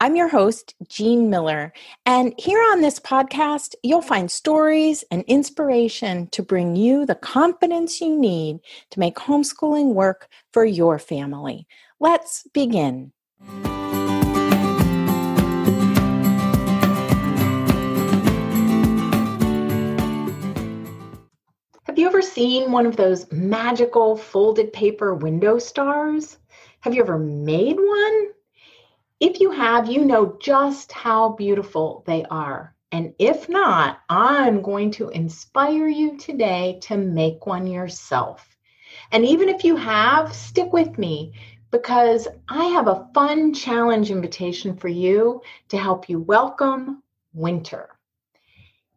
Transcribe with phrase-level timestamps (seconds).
[0.00, 1.72] I'm your host, Jean Miller,
[2.06, 8.00] and here on this podcast, you'll find stories and inspiration to bring you the confidence
[8.00, 8.60] you need
[8.92, 11.66] to make homeschooling work for your family.
[11.98, 13.10] Let's begin.
[21.82, 26.38] Have you ever seen one of those magical folded paper window stars?
[26.82, 28.28] Have you ever made one?
[29.20, 32.76] If you have, you know just how beautiful they are.
[32.92, 38.56] And if not, I'm going to inspire you today to make one yourself.
[39.10, 41.32] And even if you have, stick with me
[41.72, 47.02] because I have a fun challenge invitation for you to help you welcome
[47.34, 47.88] winter.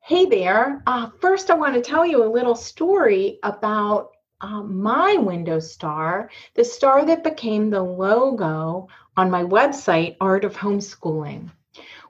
[0.00, 0.82] Hey there.
[0.84, 4.10] Uh, first, I want to tell you a little story about
[4.40, 8.88] uh, my window star, the star that became the logo
[9.18, 11.50] on my website, Art of Homeschooling.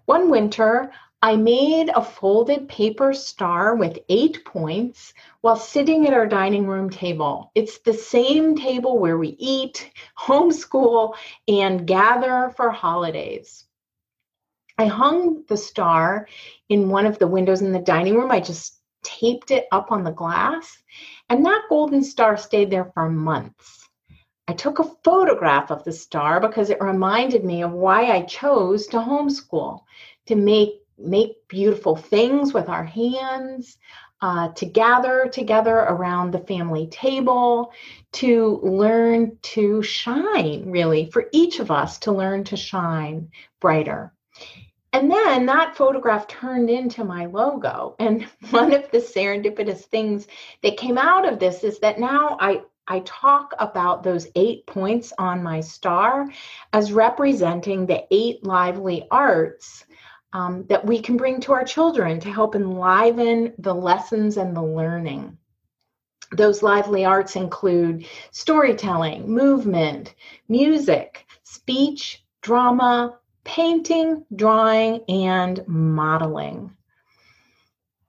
[0.05, 0.93] One winter,
[1.23, 6.91] I made a folded paper star with eight points while sitting at our dining room
[6.91, 7.51] table.
[7.55, 11.15] It's the same table where we eat, homeschool,
[11.49, 13.65] and gather for holidays.
[14.77, 16.29] I hung the star
[16.69, 18.31] in one of the windows in the dining room.
[18.31, 20.77] I just taped it up on the glass,
[21.31, 23.78] and that golden star stayed there for months.
[24.49, 28.87] I took a photograph of the star because it reminded me of why I chose
[28.89, 29.81] to homeschool
[30.27, 33.79] to make make beautiful things with our hands,
[34.21, 37.73] uh, to gather together around the family table,
[38.13, 43.31] to learn to shine, really, for each of us to learn to shine
[43.61, 44.13] brighter.
[44.93, 47.95] And then that photograph turned into my logo.
[47.99, 50.27] And one of the serendipitous things
[50.63, 55.13] that came out of this is that now I, I talk about those eight points
[55.19, 56.27] on my star
[56.73, 59.85] as representing the eight lively arts
[60.33, 64.63] um, that we can bring to our children to help enliven the lessons and the
[64.63, 65.37] learning.
[66.33, 70.15] Those lively arts include storytelling, movement,
[70.49, 76.75] music, speech, drama, painting, drawing, and modeling.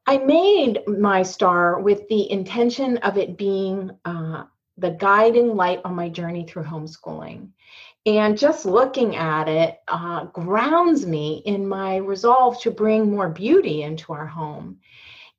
[0.06, 4.45] I made my star with the intention of it being uh,
[4.79, 7.50] the guiding light on my journey through homeschooling.
[8.06, 13.84] And just looking at it uh, grounds me in my resolve to bring more beauty
[13.84, 14.79] into our home.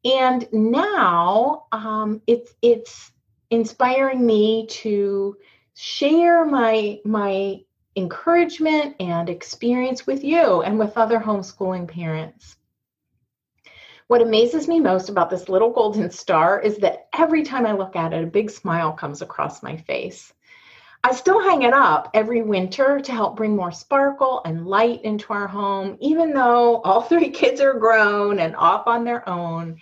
[0.05, 3.13] And now um, it's it's
[3.51, 5.37] inspiring me to
[5.75, 7.61] share my my
[7.97, 12.57] encouragement and experience with you and with other homeschooling parents.
[14.11, 17.95] What amazes me most about this little golden star is that every time I look
[17.95, 20.33] at it, a big smile comes across my face.
[21.05, 25.33] I still hang it up every winter to help bring more sparkle and light into
[25.33, 29.79] our home, even though all three kids are grown and off on their own.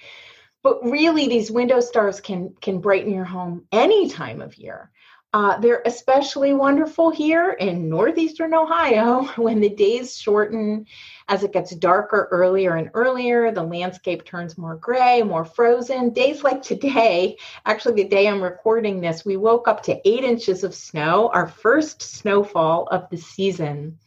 [0.62, 4.90] But really, these window stars can, can brighten your home any time of year.
[5.34, 10.86] Uh, they're especially wonderful here in northeastern Ohio when the days shorten
[11.28, 13.52] as it gets darker earlier and earlier.
[13.52, 16.14] The landscape turns more gray, more frozen.
[16.14, 17.36] Days like today,
[17.66, 21.46] actually, the day I'm recording this, we woke up to eight inches of snow, our
[21.46, 23.98] first snowfall of the season.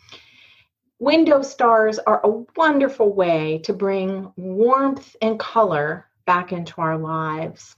[0.97, 7.75] Window stars are a wonderful way to bring warmth and color back into our lives.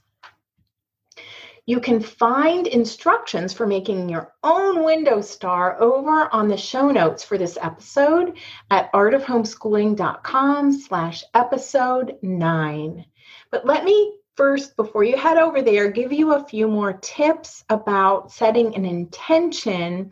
[1.66, 7.24] You can find instructions for making your own window star over on the show notes
[7.24, 8.38] for this episode
[8.70, 13.06] at artofhomeschooling.com slash episode 9.
[13.50, 17.64] But let me first, before you head over there, give you a few more tips
[17.70, 20.12] about setting an intention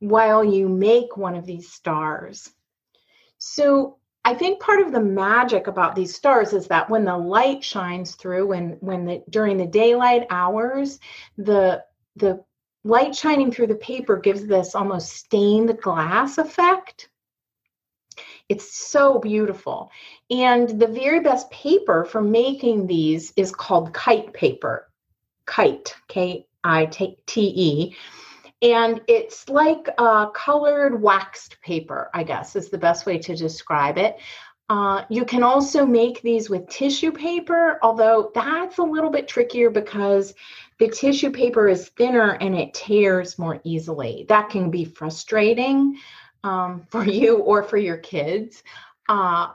[0.00, 2.50] while you make one of these stars.
[3.38, 7.64] So, I think part of the magic about these stars is that when the light
[7.64, 10.98] shines through, when when the during the daylight hours,
[11.38, 11.84] the
[12.16, 12.44] the
[12.84, 17.08] light shining through the paper gives this almost stained glass effect.
[18.48, 19.90] It's so beautiful.
[20.30, 24.90] And the very best paper for making these is called kite paper.
[25.46, 27.96] Kite, K I T E
[28.62, 33.96] and it's like a colored waxed paper, I guess is the best way to describe
[33.96, 34.18] it.
[34.68, 39.68] Uh, you can also make these with tissue paper, although that's a little bit trickier
[39.68, 40.34] because
[40.78, 44.26] the tissue paper is thinner and it tears more easily.
[44.28, 45.98] That can be frustrating
[46.44, 48.62] um, for you or for your kids.
[49.08, 49.48] Uh,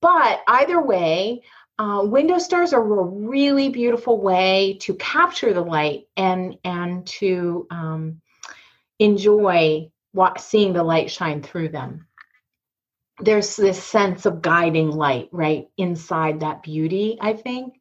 [0.00, 1.42] but either way,
[1.78, 7.66] uh, window stars are a really beautiful way to capture the light and and to
[7.70, 8.20] um,
[9.02, 12.06] enjoy what, seeing the light shine through them.
[13.20, 17.80] There's this sense of guiding light right inside that beauty, I think.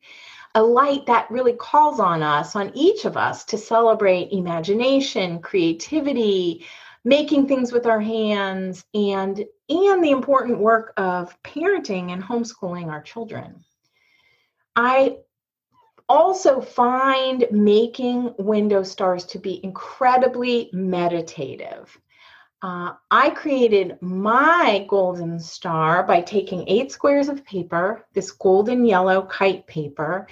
[0.53, 6.65] A light that really calls on us, on each of us, to celebrate imagination, creativity,
[7.03, 13.01] making things with our hands, and and the important work of parenting and homeschooling our
[13.01, 13.63] children.
[14.75, 15.17] I
[16.11, 21.97] also find making window stars to be incredibly meditative.
[22.61, 29.21] Uh, I created my golden star by taking eight squares of paper, this golden yellow
[29.21, 30.27] kite paper,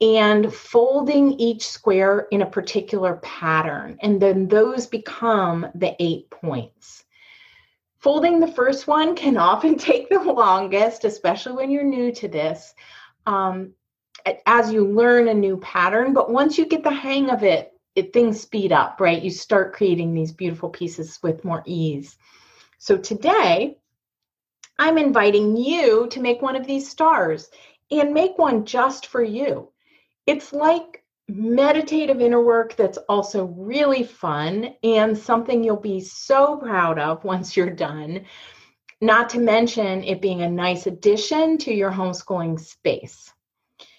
[0.00, 3.98] and folding each square in a particular pattern.
[4.02, 7.04] And then those become the eight points.
[7.98, 12.74] Folding the first one can often take the longest, especially when you're new to this.
[13.26, 13.72] Um,
[14.46, 18.12] as you learn a new pattern, but once you get the hang of it, it
[18.12, 19.22] things speed up, right?
[19.22, 22.16] You start creating these beautiful pieces with more ease.
[22.78, 23.78] So today,
[24.78, 27.48] I'm inviting you to make one of these stars
[27.90, 29.72] and make one just for you.
[30.26, 36.98] It's like meditative inner work that's also really fun and something you'll be so proud
[36.98, 38.26] of once you're done.
[39.00, 43.32] Not to mention it being a nice addition to your homeschooling space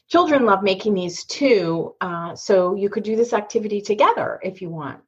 [0.07, 1.95] children love making these too.
[2.01, 4.99] Uh, so you could do this activity together if you want.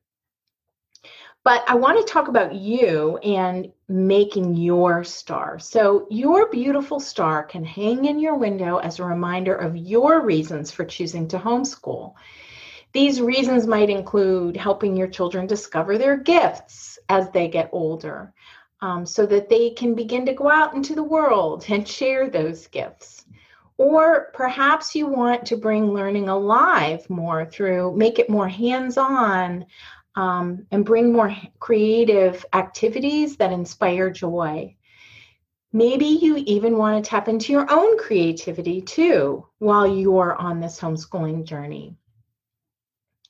[1.45, 5.57] But I want to talk about you and making your star.
[5.57, 10.69] So, your beautiful star can hang in your window as a reminder of your reasons
[10.69, 12.13] for choosing to homeschool.
[12.91, 18.33] These reasons might include helping your children discover their gifts as they get older,
[18.81, 22.67] um, so that they can begin to go out into the world and share those
[22.67, 23.25] gifts.
[23.79, 29.65] Or perhaps you want to bring learning alive more through, make it more hands on,
[30.15, 34.75] um, and bring more creative activities that inspire joy.
[35.71, 40.77] Maybe you even want to tap into your own creativity too while you're on this
[40.77, 41.95] homeschooling journey.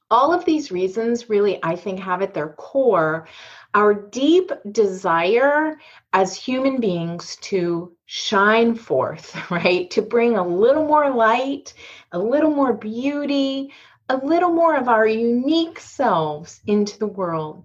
[0.10, 3.28] All of these reasons really, I think, have at their core
[3.76, 5.78] our deep desire
[6.12, 9.88] as human beings to shine forth, right?
[9.92, 11.76] To bring a little more light,
[12.12, 13.72] a little more beauty,
[14.10, 17.64] a little more of our unique selves into the world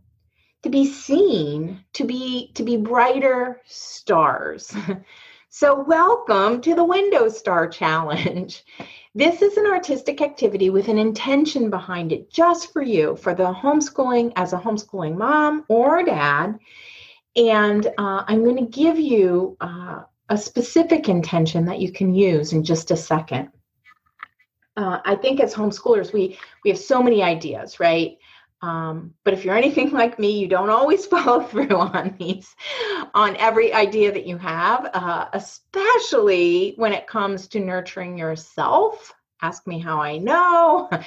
[0.63, 4.75] to be seen to be to be brighter stars
[5.51, 8.65] so welcome to the window star challenge
[9.15, 13.53] this is an artistic activity with an intention behind it just for you, for the
[13.53, 16.59] homeschooling as a homeschooling mom or dad.
[17.37, 22.53] And uh, I'm going to give you uh, a specific intention that you can use
[22.53, 23.51] in just a second.
[24.77, 28.19] Uh, I think as homeschoolers, we we have so many ideas, right?
[28.63, 32.55] Um, but if you're anything like me, you don't always follow through on these,
[33.15, 39.13] on every idea that you have, uh, especially when it comes to nurturing yourself.
[39.43, 40.91] Ask me how I know.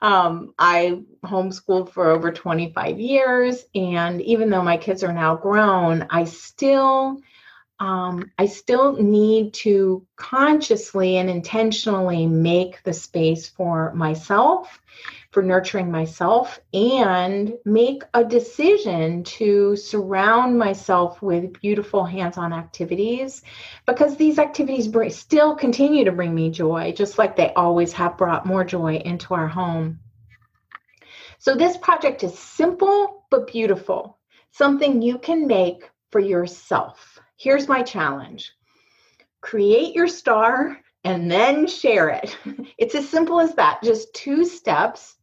[0.00, 6.06] Um, I homeschooled for over 25 years, and even though my kids are now grown,
[6.10, 7.20] I still
[7.78, 14.80] um, I still need to consciously and intentionally make the space for myself
[15.30, 23.42] for nurturing myself and make a decision to surround myself with beautiful hands-on activities
[23.84, 28.16] because these activities bring, still continue to bring me joy just like they always have
[28.16, 30.00] brought more joy into our home.
[31.38, 34.18] So this project is simple but beautiful
[34.52, 38.52] something you can make for yourself here's my challenge
[39.40, 42.36] create your star and then share it.
[42.78, 45.16] It's as simple as that, just two steps.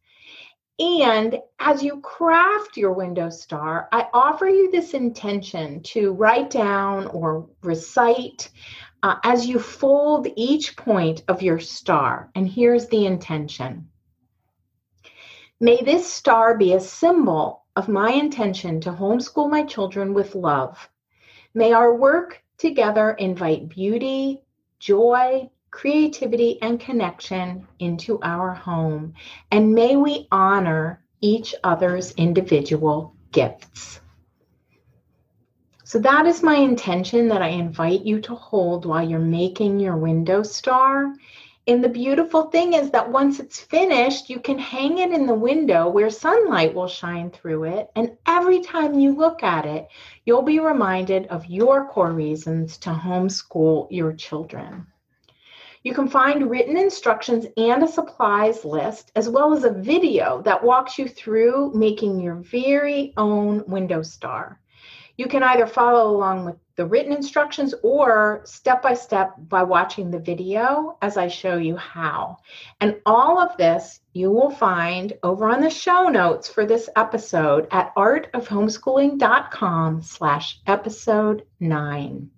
[0.78, 7.06] And as you craft your window star, I offer you this intention to write down
[7.08, 8.50] or recite
[9.04, 12.30] uh, as you fold each point of your star.
[12.34, 13.88] And here's the intention
[15.60, 20.88] May this star be a symbol of my intention to homeschool my children with love.
[21.54, 24.42] May our work together invite beauty,
[24.80, 29.14] joy, creativity, and connection into our home.
[29.50, 34.00] And may we honor each other's individual gifts.
[35.84, 39.96] So, that is my intention that I invite you to hold while you're making your
[39.96, 41.14] window star.
[41.66, 45.34] And the beautiful thing is that once it's finished, you can hang it in the
[45.34, 47.90] window where sunlight will shine through it.
[47.96, 49.88] And every time you look at it,
[50.26, 54.86] you'll be reminded of your core reasons to homeschool your children.
[55.84, 60.62] You can find written instructions and a supplies list, as well as a video that
[60.62, 64.60] walks you through making your very own window star.
[65.16, 70.10] You can either follow along with the written instructions or step by step by watching
[70.10, 72.38] the video as I show you how.
[72.80, 77.68] And all of this you will find over on the show notes for this episode
[77.70, 82.30] at artofhomeschooling.com slash episode 9.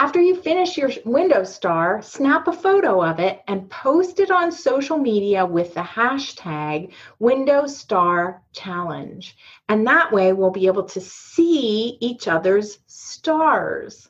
[0.00, 4.52] After you finish your window star, snap a photo of it and post it on
[4.52, 9.36] social media with the hashtag Window Star Challenge.
[9.68, 14.08] And that way we'll be able to see each other's stars.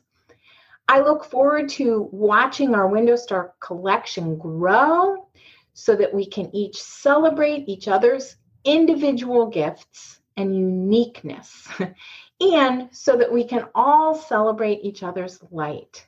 [0.87, 5.27] I look forward to watching our Window Star collection grow
[5.73, 11.67] so that we can each celebrate each other's individual gifts and uniqueness
[12.39, 16.05] and so that we can all celebrate each other's light.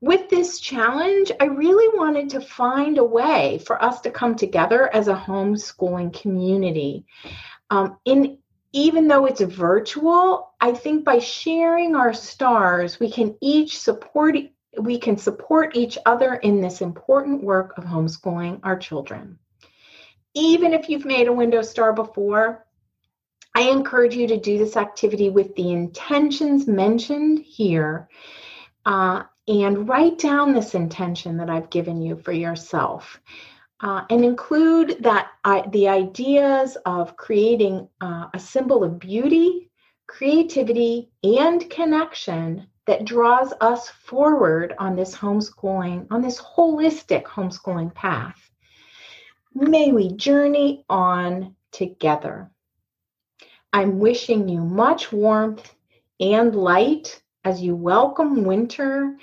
[0.00, 4.94] With this challenge, I really wanted to find a way for us to come together
[4.94, 7.06] as a homeschooling community.
[7.70, 8.38] Um, in
[8.74, 14.36] even though it's virtual, I think by sharing our stars, we can each support
[14.76, 19.38] we can support each other in this important work of homeschooling our children.
[20.34, 22.66] Even if you've made a window star before,
[23.54, 28.08] I encourage you to do this activity with the intentions mentioned here
[28.84, 33.20] uh, and write down this intention that I've given you for yourself.
[33.80, 39.70] Uh, and include that uh, the ideas of creating uh, a symbol of beauty,
[40.06, 48.38] creativity, and connection that draws us forward on this homeschooling, on this holistic homeschooling path.
[49.54, 52.50] May we journey on together.
[53.74, 55.74] I'm wishing you much warmth
[56.20, 59.18] and light as you welcome winter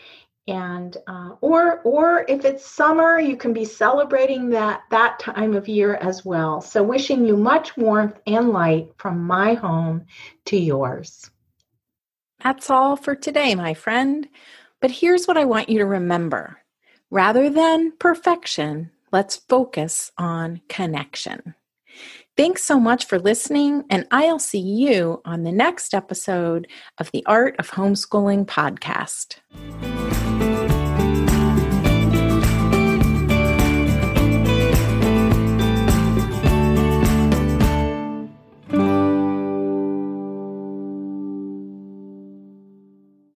[0.45, 5.69] and uh, or or if it's summer you can be celebrating that that time of
[5.69, 6.59] year as well.
[6.59, 10.05] So wishing you much warmth and light from my home
[10.47, 11.31] to yours.
[12.43, 14.27] That's all for today my friend.
[14.81, 16.57] But here's what i want you to remember.
[17.09, 21.55] Rather than perfection let's focus on connection
[22.37, 27.25] Thanks so much for listening, and I'll see you on the next episode of the
[27.25, 29.37] Art of Homeschooling podcast.